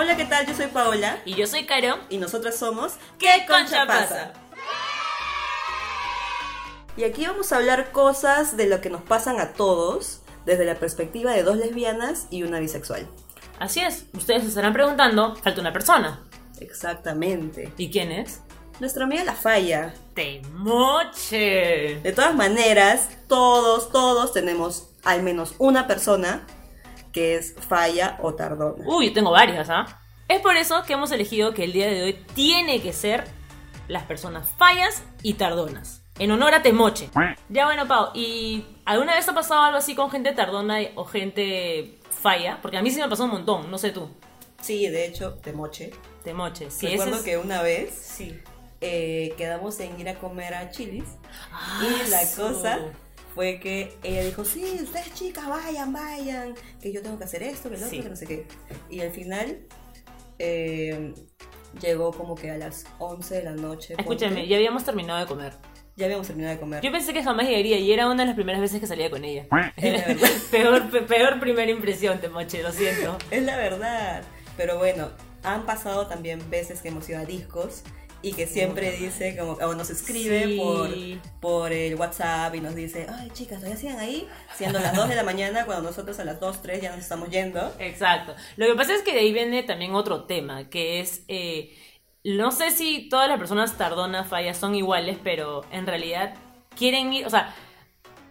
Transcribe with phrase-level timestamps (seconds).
[0.00, 0.46] Hola, ¿qué tal?
[0.46, 1.98] Yo soy Paola Y yo soy Caro.
[2.08, 4.32] y nosotras somos ¿Qué concha pasa?
[6.96, 10.76] Y aquí vamos a hablar cosas de lo que nos pasan a todos desde la
[10.76, 13.06] perspectiva de dos lesbianas y una bisexual.
[13.58, 16.24] Así es, ustedes se estarán preguntando, falta una persona.
[16.60, 17.70] Exactamente.
[17.76, 18.40] ¿Y quién es?
[18.80, 19.92] Nuestra amiga La Falla.
[20.14, 22.00] Temoche.
[22.00, 26.46] De todas maneras, todos, todos tenemos al menos una persona
[27.12, 28.84] que es falla o tardona.
[28.86, 29.99] Uy, yo tengo varias, ¿ah?
[30.30, 33.24] Es por eso que hemos elegido que el día de hoy tiene que ser
[33.88, 36.02] las personas fallas y tardonas.
[36.20, 37.08] En honor a Temoche.
[37.48, 41.98] Ya bueno, Pau, ¿y alguna vez ha pasado algo así con gente tardona o gente
[42.10, 42.60] falla?
[42.62, 44.08] Porque a mí sí me pasó un montón, no sé tú.
[44.62, 45.90] Sí, de hecho, de moche.
[46.22, 48.38] Temoche, sí, Recuerdo es- que una vez Sí.
[48.82, 51.08] eh, quedamos en ir a comer a Chili's
[51.50, 52.78] Ah, y la cosa
[53.34, 57.68] fue que ella dijo, sí, ustedes chicas, vayan, vayan, que yo tengo que hacer esto,
[57.70, 58.02] que lo otro, Sí.
[58.02, 58.46] que no sé qué.
[58.90, 59.58] Y al final
[60.40, 61.12] eh,
[61.80, 63.94] llegó como que a las 11 de la noche.
[63.96, 64.48] Escúchame, ponte.
[64.48, 65.52] ya habíamos terminado de comer.
[65.96, 66.82] Ya habíamos terminado de comer.
[66.82, 69.22] Yo pensé que jamás llegaría y era una de las primeras veces que salía con
[69.24, 69.46] ella.
[69.76, 70.28] Es la verdad.
[70.50, 73.18] peor, pe- peor primera impresión, Temoche, lo siento.
[73.30, 74.22] Es la verdad.
[74.56, 75.10] Pero bueno,
[75.42, 77.82] han pasado también veces que hemos ido a discos
[78.22, 80.56] y que siempre dice, como, o nos escribe Sí.
[80.58, 80.90] por,
[81.40, 85.14] por el WhatsApp y nos dice, ay chicas, todavía siguen ahí, siendo las 2 de
[85.16, 87.72] la mañana cuando nosotros a las 2, 3 ya nos estamos yendo.
[87.78, 88.34] Exacto.
[88.56, 91.74] Lo que pasa es que de ahí viene también otro tema, que es, eh,
[92.24, 96.34] no sé si todas las personas tardonas, fallas son iguales, pero en realidad
[96.76, 97.54] quieren ir, o sea,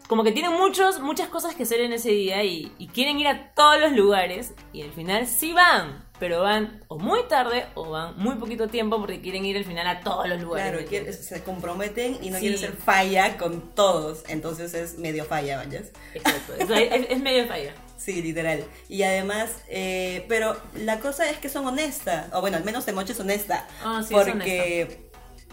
[0.07, 3.27] como que tienen muchos, muchas cosas que hacer en ese día y, y quieren ir
[3.27, 7.89] a todos los lugares y al final sí van, pero van o muy tarde o
[7.89, 10.69] van muy poquito tiempo porque quieren ir al final a todos los lugares.
[10.71, 12.41] Claro, ¿me quiere- se comprometen y no Sí.
[12.41, 15.85] quieren ser falla con todos, entonces es medio falla, ¿vayas?
[16.13, 17.73] Exacto, es, es- es medio falla.
[17.97, 18.63] Sí, literal.
[18.87, 23.11] Y además, eh, pero la cosa es que son honestas, o bueno, al menos Temoche
[23.13, 25.08] es honesta, Ah, sí, es porque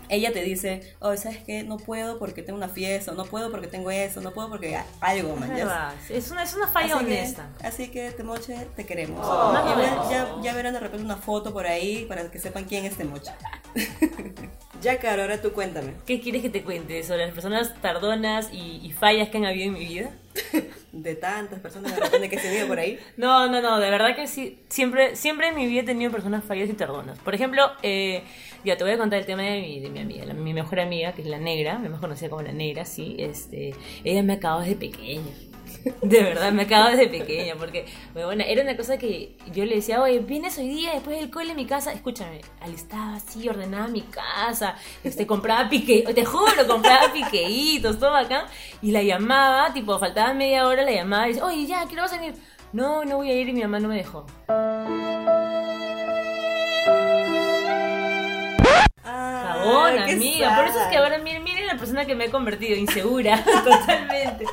[0.09, 1.63] ella te dice, oh, ¿sabes qué?
[1.63, 5.35] No puedo porque tengo una fiesta, no puedo porque tengo eso, no puedo porque algo,
[5.35, 5.49] Es man.
[5.55, 7.49] verdad, es una, es una falla Así que- honesta.
[7.63, 9.21] así que, Temoche, te queremos.
[9.27, 12.85] Más ya, ya- ya verán de repente una foto por ahí para que sepan quién
[12.85, 13.33] es Temoche.
[14.83, 15.93] ya, Caro, ahora tú cuéntame.
[16.07, 19.67] ¿Qué quieres que te cuente sobre las personas tardonas y, y fallas que han habido
[19.67, 20.11] en mi vida?
[20.93, 22.99] De tantas personas de repente que se vive por ahí.
[23.19, 24.63] No, no, no, de verdad que sí.
[24.71, 27.19] Siempre, siempre en mi vida he tenido personas fallas y tardonas.
[27.19, 28.23] Por ejemplo, eh,
[28.67, 30.81] ya te voy a contar el tema de mi, de mi amiga, la- mi mejor
[30.81, 33.17] amiga, que es la negra, me más conocida como la negra, sí.
[33.19, 35.23] Este, ella me acabó desde pequeña.
[36.03, 40.03] De verdad, me acabó desde pequeña, porque, bueno, era una cosa que yo le decía,
[40.03, 44.01] oye, vienes hoy día después del cole a mi casa, escúchame, alistaba así, ordenaba mi
[44.03, 48.47] casa, este, compraba pique, te juro, compraba piqueitos, todo acá,
[48.83, 52.35] y la llamaba, tipo, faltaba media hora, la llamaba y dice, oye, ya, quiero venir.
[52.73, 54.27] No, no voy a ir y mi mamá no me dejó.
[60.15, 60.57] Amiga.
[60.57, 64.45] Por eso es que ahora miren, miren la persona que me he convertido, insegura, totalmente.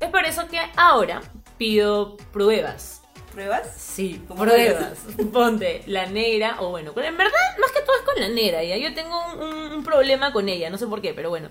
[0.00, 1.22] Es por eso que ahora
[1.58, 3.02] pido pruebas.
[3.32, 3.70] ¿Pruebas?
[3.76, 4.98] Sí, ¿Cómo pruebas.
[5.32, 8.76] Ponte la negra, o bueno, en verdad, más que todo es con la negra, ya.
[8.78, 11.50] Yo tengo un, un- un problema con ella, no sé por qué, pero bueno.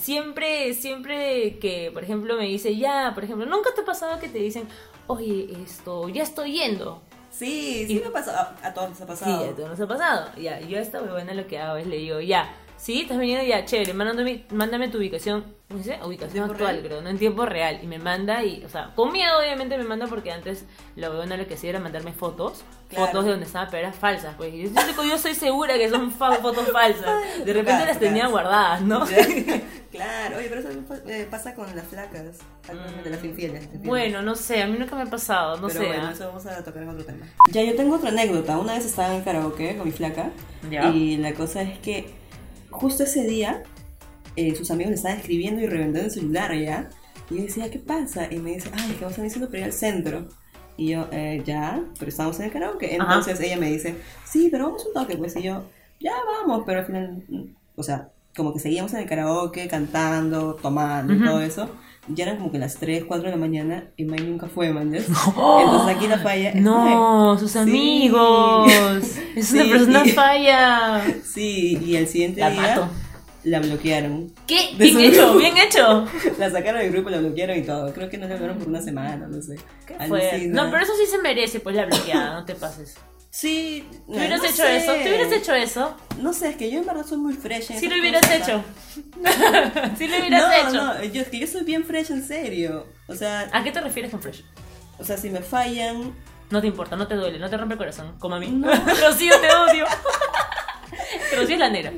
[0.00, 4.28] Siempre, siempre que, por ejemplo, me dice, ya, por ejemplo, nunca te ha pasado que
[4.28, 4.68] te dicen,
[5.06, 7.02] oye, esto, ya estoy yendo.
[7.36, 8.38] Sí, sí Y- me ha pasado.
[8.62, 9.46] A, a todos nos ha Sí, pasado.
[9.50, 10.30] ya todo nos ha pasado.
[10.36, 13.44] Ya, yo a esta huevona lo que hago es le digo, ya, sí, estás viniendo
[13.44, 16.04] ya, chévere, mándame, mándame tu ubicación, ¿cómo se dice?
[16.04, 16.86] Ubicación ¿Tiempo actual, real?
[16.86, 17.78] creo, no en tiempo real.
[17.82, 20.64] Y me manda y, o sea, con miedo obviamente me manda porque antes
[20.94, 23.06] la huevona lo que hacía era mandarme fotos, Claro.
[23.06, 24.54] fotos de donde estaba, pero eran falsas, pues.
[24.54, 27.04] Yo, yo, yo soy segura que son fa- fotos falsas.
[27.44, 28.30] De repente Claro, las tenía claro.
[28.30, 29.04] guardadas, ¿no?
[29.96, 30.68] claro, oye, pero eso
[31.08, 32.22] eh, pasa con las flacas,
[33.04, 33.64] de las infieles.
[33.64, 33.86] infieles.
[33.86, 35.86] Bueno, no sé, a mí nunca me ha pasado, no pero sé.
[35.86, 36.12] bueno, ¿ah?
[36.12, 37.26] eso vamos a tocar en otro tema.
[37.52, 38.58] Ya, yo tengo otra anécdota.
[38.58, 40.30] Una vez estaba en karaoke con mi flaca
[40.70, 40.90] Ya.
[40.90, 42.10] y la cosa es que
[42.70, 43.62] justo ese día
[44.36, 46.88] eh, sus amigos le estaban escribiendo y reventando el celular ya.
[47.30, 48.28] Y yo decía, ¿qué pasa?
[48.30, 50.28] Y me dice, ay, que vamos a diciendo para ir al centro.
[50.76, 52.86] Y yo, eh, ya, pero estamos en el karaoke.
[52.86, 53.14] Ajá.
[53.14, 55.34] Entonces ella me dice, sí, pero vamos un toque, pues.
[55.36, 55.64] Y yo,
[55.98, 57.42] ya vamos, pero al final, mm,
[57.76, 61.68] o sea, como que seguíamos en el karaoke, cantando, tomando y todo eso.
[62.08, 64.94] Ya eran como que las 3, 4 de la mañana y May nunca fue, man.
[64.94, 67.38] Entonces aquí la falla es No, May.
[67.40, 67.58] sus Sí.
[67.58, 68.70] amigos.
[69.36, 71.02] Es una Sí, persona falla.
[71.24, 72.88] Sí, y el siguiente La día mato.
[73.44, 74.32] la bloquearon.
[74.46, 74.70] ¿Qué?
[74.78, 75.38] Bien hecho, grupo.
[75.38, 76.06] bien hecho.
[76.38, 77.92] La sacaron del grupo, la bloquearon y todo.
[77.92, 79.56] Creo que no la hablaron por una semana, no sé.
[79.86, 80.46] ¿Qué fue?
[80.48, 82.96] No, pero eso sí se merece, pues la bloqueada, no te pases.
[83.36, 83.86] Sí.
[84.06, 84.76] ¿Tú hubieras no hecho sé.
[84.78, 84.94] eso?
[84.94, 85.96] ¿Tú hubieras hecho eso?
[86.22, 87.70] No sé, es que yo en verdad soy muy fresh.
[87.70, 88.40] en Sí lo hubieras cosas.
[88.48, 88.64] hecho.
[89.98, 90.82] sí lo hubieras no, hecho.
[90.84, 92.86] no, yo, es que yo soy bien fresh en serio.
[93.08, 94.42] O sea, ¿A qué te refieres con fresh?
[94.98, 96.14] o sea, si me fallan,
[96.48, 98.48] No te importa, no te duele, no te rompe el corazón, como a mí.
[98.48, 98.68] No.
[99.06, 99.84] Rocío, te odio.
[101.36, 101.92] Rocío es la negra.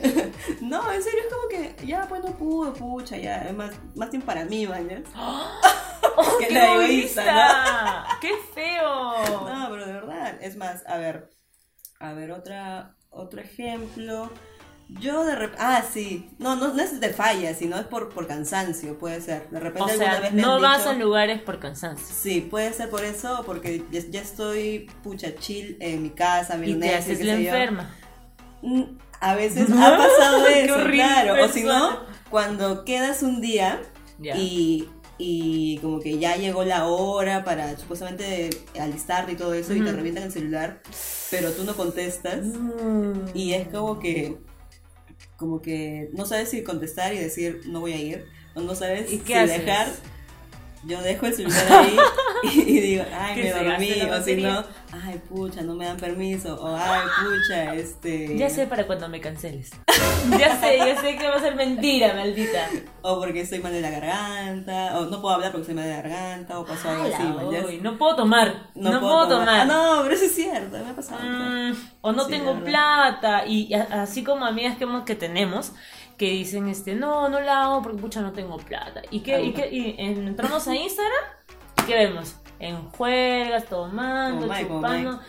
[0.60, 4.10] No, en serio, es como que ya, pues no pudo, pucha, ya, es más, más
[4.10, 5.02] tiempo para mí, mañas.
[6.20, 8.06] ¡Oh, Que qué la egoísta, egoísta!
[8.20, 9.12] ¡Qué feo!
[9.48, 11.30] No, pero de verdad, es más, a ver,
[12.00, 14.30] a ver, otra, otro ejemplo.
[15.00, 18.26] Yo de repente, ah, sí, no, no, no es de falla, sino es por, por
[18.26, 19.50] cansancio, puede ser.
[19.50, 22.06] De repente O alguna sea, vez me no han vas dicho- a lugares por cansancio.
[22.18, 26.60] Sí, puede ser por eso, porque ya, ya estoy, pucha, chill en mi casa, Y
[26.60, 27.38] viendo te Netflix, haces la yo.
[27.50, 27.94] enferma.
[28.62, 28.82] Mm,
[29.20, 31.44] A veces ha pasado eso, claro.
[31.44, 32.00] O si no,
[32.30, 33.82] cuando quedas un día
[34.22, 38.50] y, y como que ya llegó la hora para supuestamente
[38.80, 40.80] alistarte y todo eso y te revientan el celular,
[41.30, 43.30] pero tú no contestas Mm.
[43.34, 44.36] y es como que
[45.36, 49.06] como que no sabes si contestar y decir no voy a ir o no sabes
[49.12, 49.58] ¿Y si qué haces?
[49.58, 49.88] dejar
[50.84, 51.96] yo dejo el celular ahí
[52.52, 54.64] y, y digo, ay, Que me dormí, o si no,
[55.04, 58.36] ay, pucha, no me dan permiso, o ay, pucha, este...
[58.36, 59.70] Ya sé para cuando me canceles.
[60.38, 62.68] ya sé, ya sé que va a ser mentira, maldita.
[63.02, 65.90] O porque estoy mal de la garganta, o no puedo hablar porque estoy mal de
[65.90, 67.22] la garganta, o pasó algo así,
[67.66, 68.68] uy, no puedo tomar.
[68.74, 69.60] No, puedo, tomar.
[69.60, 71.20] Ah, no, pero eso es cierto, me ha pasado.
[71.22, 73.46] Mm, o no Sí, tengo plata.
[73.46, 75.72] Y así como amigas que, hemos- que tenemos
[76.16, 79.02] que dicen, este, no, no la hago porque pucha no tengo plata.
[79.10, 79.40] ¿Y qué?
[79.40, 79.68] ¿Y, qué?
[79.70, 81.24] y entramos a Instagram
[81.88, 82.36] ¿qué vemos?
[82.60, 85.20] En juegas, tomando, Como Mai, como chupando.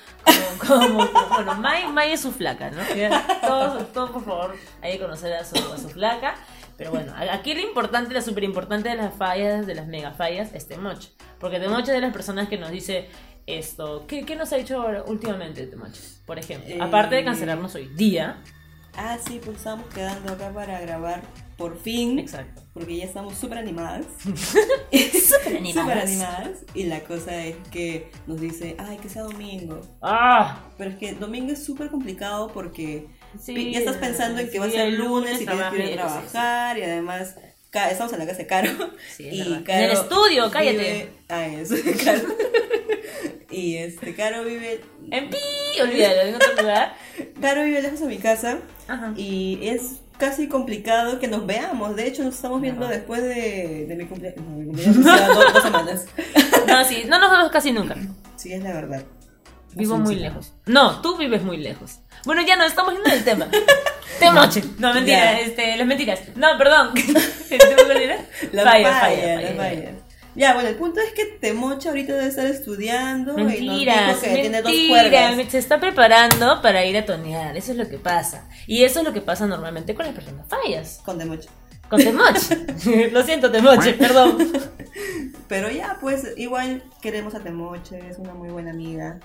[0.67, 2.81] Como, como- bueno, Mai, Mai es su flaca, ¿no?
[3.41, 6.35] Todos, todos, por favor, hay que conocer a su, a su flaca.
[6.77, 10.53] Pero bueno, aquí lo importante, la súper importante de las fallas, de las mega fallas,
[10.53, 11.11] es Temoche.
[11.39, 13.09] Porque Temoche es de las personas que nos dice
[13.45, 14.05] esto.
[14.07, 16.01] ¿Qué, qué nos ha ahora últimamente Temoche?
[16.25, 18.37] Por ejemplo, Eh, aparte de cancelarnos hoy día.
[18.95, 21.21] Ah, sí, pues estamos quedando acá para grabar
[21.57, 22.19] por fin.
[22.19, 22.61] Exacto.
[22.73, 24.05] Porque ya estamos súper animadas.
[24.23, 26.59] Súper Súper animadas.
[26.73, 29.81] Y la cosa es que nos dice, ay, que sea domingo.
[30.01, 30.63] ¡Ah!
[30.77, 33.07] Pero es que domingo es súper complicado porque
[33.39, 35.99] Sí, ya estás pensando en que va a ser el lunes y tienes que ir
[35.99, 37.35] a trabajar y además
[37.91, 38.71] estamos en la casa de Caro.
[39.15, 39.63] Sí, es y.
[39.63, 41.11] Caro En el estudio, vive- cállate.
[41.29, 42.21] Ah, eso, Caro.
[43.51, 44.81] y este, Caro vive,
[45.11, 45.37] En pi,
[45.81, 46.93] olvídalo, en otro lugar.
[47.41, 49.13] Caro vive lejos de mi casa Ajá.
[49.15, 51.95] y es casi complicado que nos veamos.
[51.95, 52.95] De hecho, nos estamos viendo Ajá.
[52.95, 54.41] después de, de mi cumpleaños.
[54.43, 56.05] No, mi cumpleaños o sea, dos, dos semanas.
[56.67, 57.95] No, sí, no nos vemos casi nunca.
[58.35, 59.03] Sí, es la verdad.
[59.73, 60.19] Vivo muy sí.
[60.21, 60.53] lejos.
[60.67, 61.99] No, tú vives muy lejos.
[62.25, 63.47] Bueno, ya no, estamos yendo del tema.
[64.19, 64.63] Temoche.
[64.77, 65.39] No, mentira, Ya.
[65.39, 66.19] este, las mentiras.
[66.35, 66.91] No, perdón.
[67.85, 68.17] ¿Cuál era?
[68.51, 69.91] La Falla, falla, falla, la falla.
[70.39, 74.87] Ya, bueno, el punto es que Temocha ahorita debe estar estudiando y tiene dos mentira,
[74.87, 75.51] cuerdas.
[75.51, 78.47] se está preparando para ir a tonear, eso es lo que pasa.
[78.65, 81.01] Y eso es lo que pasa normalmente con las personas fallas.
[81.03, 81.49] Con Temocha.
[81.89, 83.09] Con Temoche.
[83.11, 84.37] lo siento, Temoche, perdón.
[85.49, 89.19] Pero ya, pues, igual queremos a Temoche, es una muy buena amiga.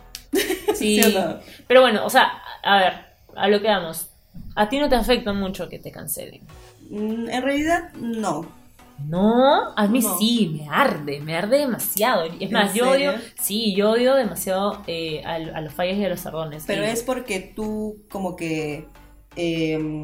[0.75, 1.01] Sí.
[1.01, 1.39] ¿Sí o no?
[1.69, 2.93] Pero bueno, o sea, a ver,
[3.37, 4.09] a lo que vamos.
[4.57, 6.43] A ti no te afecta mucho que te cancelen.
[6.91, 8.64] Mm, En realidad, no.
[8.99, 10.19] No, a mí No.
[10.19, 12.25] sí, me arde, me arde demasiado.
[12.25, 16.05] Es ¿En más, yo odio, sí, yo odio demasiado eh, a, a los fallas y
[16.05, 16.65] a los sardones.
[16.67, 18.87] Pero Y- es porque tú como que
[19.37, 20.03] eh,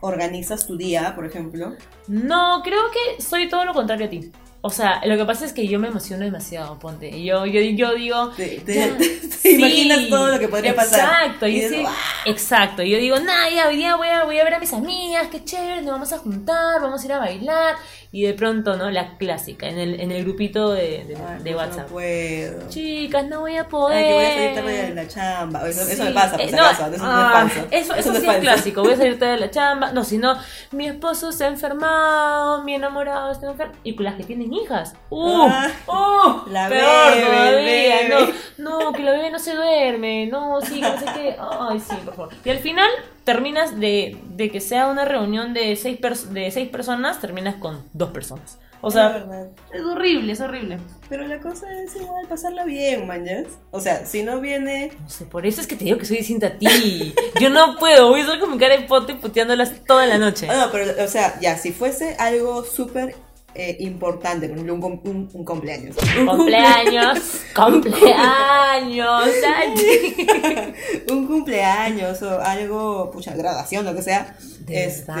[0.00, 1.74] organizas tu día, por ejemplo.
[2.06, 4.30] No, creo que soy todo lo contrario a ti.
[4.60, 7.16] O sea, lo que pasa es que yo me emociono demasiado, ponte.
[7.16, 8.30] Y Yo, yo, yo digo...
[8.30, 10.98] Te, te- ya, te sí, imaginas todo lo que podría pasar.
[11.26, 11.84] Exacto, Y y dices, sí.
[12.24, 12.82] Exacto.
[12.82, 15.44] Yo digo, nah, ya, hoy día voy a, voy a ver a mis amigas, qué
[15.44, 17.76] chévere, nos vamos a juntar, vamos a ir a bailar.
[18.10, 18.90] Y de pronto, ¿no?
[18.90, 21.88] La clásica, en el, en el grupito de, de- Ay, de WhatsApp.
[21.88, 22.68] No puedo.
[22.70, 23.98] Chicas, no voy a poder.
[23.98, 25.68] Ay, que voy a salir tarde de la chamba.
[25.68, 26.86] Eso, eso Sí, me pasa, por eh, si no, acaso.
[26.86, 27.68] Eso no ah, es falso.
[27.70, 28.82] Eso, eso, no sí es clásico.
[28.82, 29.92] Voy a salir tarde de la chamba.
[29.92, 30.38] No, si no,
[30.72, 33.74] mi esposo se ha enfermado, mi enamorado está enfermo.
[33.84, 34.94] Y con las que tienen hijas.
[35.10, 35.46] ¡Uh!
[35.50, 36.50] Ah, ¡Uh!
[36.50, 38.08] la peor todavía.
[38.56, 40.26] No, no, que la bebé no se duerme.
[40.28, 41.36] No, sí, que no sé qué.
[41.38, 42.34] Ay, sí, por favor.
[42.44, 42.88] Y al final
[43.24, 45.98] terminas de, de que sea una reunión de seis,
[46.30, 48.58] de seis personas, terminas con dos personas.
[48.80, 49.48] O Es sea, verdad.
[49.72, 50.78] es horrible, es horrible.
[51.08, 53.46] Pero la cosa es igual pasarla bien, mañas.
[53.72, 54.92] O sea, si no viene.
[55.00, 57.12] No sé, por eso es que te digo que soy distinta a ti.
[57.40, 60.46] Yo no puedo, voy a estar con mi cara de pote puteándolas toda la noche.
[60.48, 63.16] Ah, no, pero, o sea, ya, si fuese algo súper
[63.54, 65.96] eh, importante, por ejemplo, un, un- un cumpleaños.
[66.26, 67.18] Cumpleaños,
[67.54, 69.24] cumpleaños,
[71.10, 74.36] un cumpleaños o algo, pucha, graduación, lo que sea.
[74.60, 75.12] ¿De Este,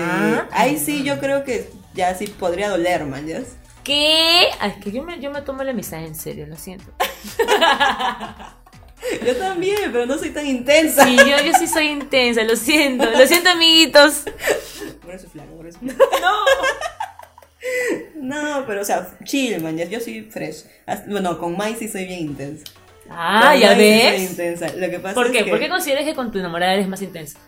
[0.52, 3.44] ahí sí yo creo que ya sí podría doler, mañas.
[3.82, 4.44] ¿Qué?
[4.60, 6.86] Ay, es que yo me, yo me tomo la amistad en serio, lo siento.
[9.24, 11.04] Yo también, pero no soy tan intensa.
[11.04, 14.24] Sí, yo, yo sí soy intensa, lo siento, lo siento, amiguitos.
[15.02, 15.78] Por eso es flaco, por eso.
[15.80, 15.94] No.
[18.14, 19.88] No, pero o sea, chill, mañas.
[19.90, 20.64] Yo soy fresh.
[21.08, 22.64] Bueno, con Mai sí soy bien intensa.
[23.10, 24.30] Ah, ya Cuando hay- soy ves.
[24.30, 24.66] intensa.
[24.76, 25.44] Lo que pasa ¿Por es qué?
[25.44, 27.38] que- ¿Por qué consideras que con tu enamorada eres más intensa?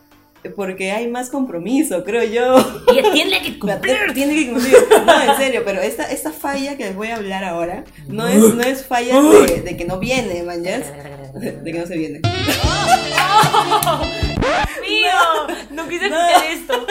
[0.56, 2.56] Porque hay más compromiso, creo yo.
[2.90, 3.94] Ella tiene que cumplir.
[4.14, 4.74] Tiene que cumplir.
[5.04, 8.38] No, en serio, pero esta, esta falla que les voy a hablar ahora no es,
[8.54, 10.78] no es falla de, de que no viene, man, ¿ya?
[11.34, 12.20] De, que no se viene.
[14.88, 15.10] Mío,
[15.70, 16.16] no quise No.
[16.26, 16.86] escuchar esto.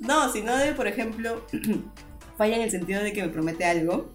[0.00, 1.46] No, sino de, por ejemplo,
[2.40, 4.10] falla en el sentido de que me promete algo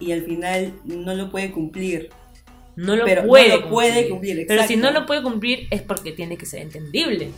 [0.00, 2.10] y al final no lo puede cumplir.
[2.74, 5.80] No lo Pero no puede lo puede cumplir, Pero si no lo puede cumplir es
[5.80, 7.30] porque tiene que ser entendible.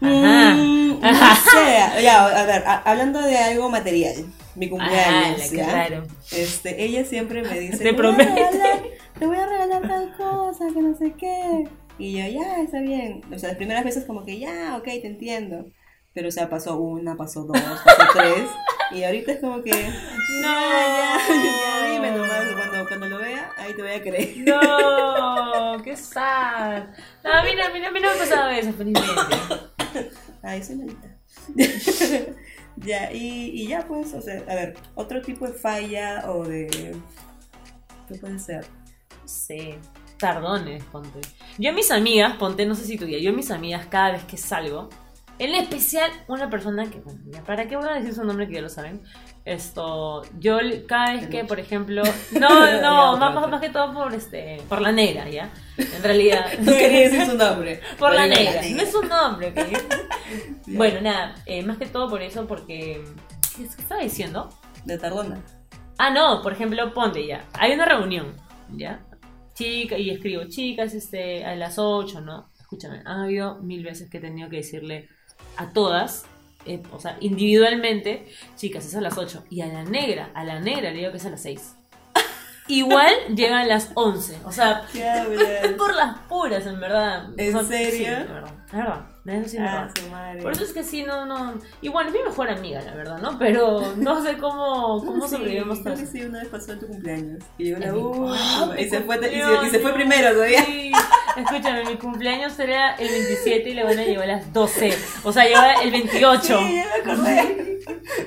[0.00, 0.54] Ajá.
[0.54, 2.02] Mm, no sé.
[2.02, 4.24] Ya, a ver, a- hablando de algo material,
[4.54, 6.02] mi cumpleaños, Ah, raro.
[6.30, 8.30] Este, ella siempre me dice, Te "Te voy a promete.
[8.30, 8.82] regalar-
[9.18, 11.64] te voy a regalar tal cosa, que no sé qué.
[11.98, 13.22] Y yo, ya, está bien.
[13.34, 15.66] O sea, las primeras veces como que, ya, ok, te entiendo.
[16.14, 18.44] Pero, o sea, pasó una, pasó dos, pasó tres.
[18.92, 19.70] Y ahorita es como que,
[20.42, 20.48] No.
[20.48, 22.44] ya, ya, dime nomás.
[22.54, 24.36] Cuando, cuando lo vea, ahí te voy a creer.
[24.38, 26.84] No, qué sad.
[27.24, 29.36] No, a mí no, a mí no, a mí no me ha pasado eso, felizmente.
[30.42, 31.08] Ay, soy malita.
[32.76, 36.96] ya, y, y ya pues, o sea, a ver, otro tipo de falla o de...
[38.08, 38.64] ¿Qué puede ser?
[39.24, 39.78] Sé,
[40.18, 41.20] tardones, ponte.
[41.58, 44.12] Yo a mis amigas, ponte, no sé si tú ya, yo a mis amigas cada
[44.12, 44.88] vez que salgo,
[45.38, 48.54] en especial una persona que, bueno, ya, ¿para qué voy a decir su nombre que
[48.54, 49.02] ya lo saben?
[49.44, 52.02] Esto, yo cada vez que, por ejemplo,
[52.32, 55.50] no, no, más, más, que todo por este, por la negra, ¿ya?
[55.76, 56.46] En realidad.
[56.60, 57.80] No quería decir su nombre.
[57.98, 59.58] Por la negra, no es un nombre, ¿ok?
[60.68, 63.04] Bueno, nada, eh, más que todo por eso, porque.
[63.56, 64.48] ¿Qué estaba diciendo?
[64.84, 65.40] De Tardona.
[65.98, 67.44] Ah, no, por ejemplo, ponte ya.
[67.54, 68.34] Hay una reunión,
[68.70, 69.00] ¿ya?
[69.54, 72.50] Chica, y escribo, chicas, este, a las 8, ¿no?
[72.58, 75.08] Escúchame, han habido mil veces que he tenido que decirle
[75.56, 76.24] a todas,
[76.66, 78.26] eh, o sea, individualmente,
[78.56, 79.44] chicas, es a las 8.
[79.50, 81.74] Y a la negra, a la negra le digo que es a las 6.
[82.68, 84.38] Igual llegan a las 11.
[84.44, 85.06] O sea, ¿Qué
[85.62, 87.28] es por las puras, en verdad.
[87.36, 87.90] ¿En O sea, serio?
[87.92, 88.52] Sí, de verdad.
[88.72, 89.06] De verdad.
[89.26, 89.88] Eso sí, Ah.
[90.40, 91.54] Por eso es que sí, no, no.
[91.82, 93.36] Igual es mi mejor amiga, la verdad, ¿no?
[93.40, 96.86] Pero no sé cómo, cómo Sí, sobrevivimos creo que sí, una vez pasó en tu
[96.86, 97.42] cumpleaños.
[97.58, 98.74] Y llegó la En mi- ¡Ah, última.
[98.74, 100.64] mi Y se, fue, y, se, y se fue primero todavía.
[100.64, 100.92] Sí.
[101.36, 104.96] Escúchame, mi cumpleaños será el 27 y la buena llegó a las 12.
[105.24, 106.40] O sea, llegó el 28.
[106.42, 107.78] Sí, ya me acordé.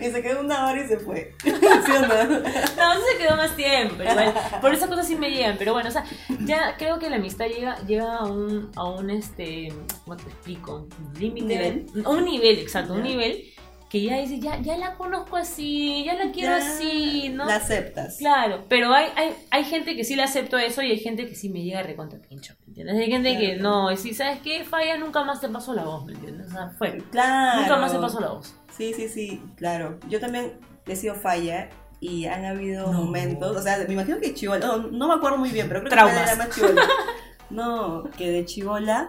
[0.01, 1.33] Y se quedó una hora y se fue.
[1.43, 2.39] ¿Sí o no?
[2.39, 3.95] No, se quedó más tiempo.
[4.01, 4.33] Igual.
[4.61, 5.57] Por esas cosas sí me llegan.
[5.57, 6.05] Pero bueno, o sea,
[6.45, 9.73] ya creo que la amistad llega, llega a un, a un este.
[10.05, 10.87] ¿Cómo te explico?
[10.99, 11.85] Un límite.
[12.05, 12.93] Un nivel, exacto.
[12.93, 13.45] Un nivel
[13.89, 17.45] que ya dice, ya, ya la conozco así, ya la quiero Ya así, ¿no?
[17.45, 18.17] La aceptas.
[18.17, 21.33] Claro, pero hay, hay, hay gente que sí le acepto eso y hay gente que
[21.33, 22.97] sí me llega recontra pincho, ¿me entiendes?
[22.99, 26.05] Hay gente que no, y si sabes qué, falla, nunca más te paso la voz,
[26.05, 26.47] ¿me entiendes?
[26.47, 26.97] O sea, fue.
[27.11, 27.61] Claro.
[27.61, 28.53] Nunca más te paso la voz.
[28.77, 29.99] Sí, sí, sí, claro.
[30.07, 30.53] Yo también
[30.85, 31.69] he sido falla
[31.99, 33.03] y han habido No.
[33.05, 35.89] momentos, o sea, me imagino que chivola, no, no me acuerdo muy bien, pero creo
[35.91, 36.15] Traumas.
[36.15, 36.81] que era más chivola.
[37.49, 39.07] No, que de chivola,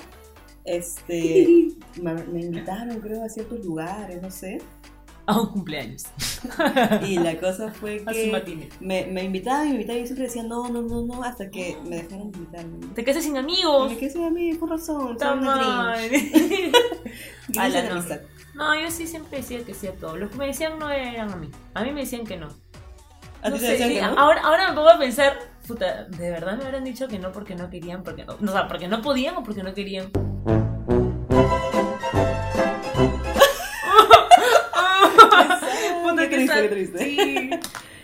[0.64, 4.67] este, me, me invitaron creo a ciertos lugares, no sé,
[5.26, 6.12] A un cumpleaños.
[7.00, 10.26] y la cosa fue A que me, me invitaban y me invitaban y yo siempre
[10.26, 12.87] decía no, no, no, no, hasta que me dejaron de invitarme.
[12.95, 13.93] Te quedaste sin amigos.
[13.93, 15.26] me quedé sin amigos, por razón, de
[17.69, 18.02] la no.
[18.55, 20.17] No, yo sí siempre decía que sí a todo.
[20.17, 21.50] Los que me decían no eran a mí.
[21.75, 22.49] A mí me decían que no.
[23.43, 24.17] ¿A No ti te sé, decían y que no?
[24.17, 27.55] ahora, ahora me pongo a pensar, puta, ¿de verdad me habrán dicho que no porque
[27.55, 28.02] no querían?
[28.02, 30.11] Porque no, o sea, porque no podían o porque no querían.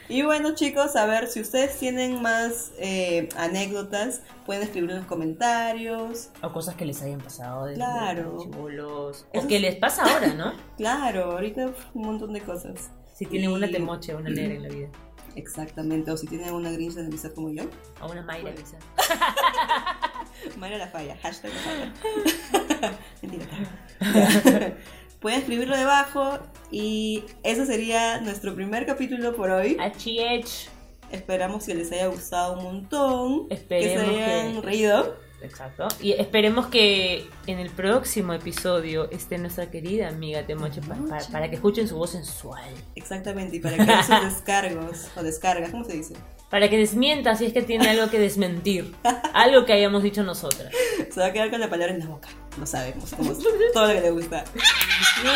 [0.09, 5.07] Y bueno chicos, a ver si ustedes tienen más eh, anécdotas, pueden escribir en los
[5.07, 6.31] comentarios.
[6.43, 8.39] O cosas que les hayan pasado de, Claro.
[8.41, 9.27] chibolos.
[9.35, 10.53] O que es- les pasa ahora, ¿no?
[10.77, 12.91] Claro, ahorita un montón de cosas.
[13.15, 14.89] Si tienen una temoche o una negra en la vida.
[15.35, 17.65] Exactamente, o si tienen una grinch de amistad como yo,
[18.01, 18.59] O una Mayra, Bueno.
[18.59, 18.81] quizás.
[20.57, 22.93] Mayra la falla, hashtag la falla.
[23.23, 24.77] Mentira.
[25.21, 26.39] Pueden escribirlo debajo
[26.71, 29.77] y eso sería nuestro primer capítulo por hoy.
[29.81, 30.69] HH.
[31.13, 35.17] Esperamos que les haya gustado un montón, Esperemos que se hayan que- reído.
[35.43, 35.87] Exacto.
[36.01, 41.31] Y esperemos que en el próximo episodio esté nuestra querida amiga Temoche pa- pa- Temoche.
[41.33, 42.65] para que escuchen su voz sensual.
[42.95, 46.15] Exactamente, y para que hagan sus descargos o descargas, ¿cómo se dice?
[46.51, 48.95] Para que desmienta si es que tiene algo que desmentir.
[49.35, 50.73] Algo que hayamos dicho nosotras.
[51.11, 52.29] Se va a quedar con la palabra en la boca.
[52.57, 53.33] No sabemos, como
[53.75, 54.45] todo lo que le gusta.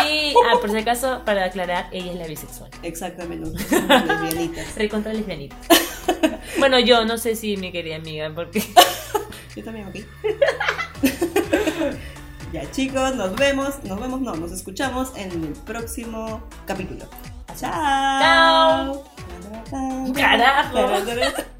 [0.08, 2.70] Y, ah, por si acaso, para aclarar, ella es la bisexual.
[2.82, 4.74] Exactamente, lesbianitas.
[4.76, 5.12] Recontra.
[6.58, 8.62] Bueno, yo no sé si mi querida amiga, porque.
[9.56, 9.96] Yo también, ok.
[12.52, 17.06] ya chicos, nos vemos, nos vemos, no, nos escuchamos en el próximo capítulo.
[17.56, 19.04] Chao.
[19.70, 20.12] Chao.
[20.14, 21.50] Carajo.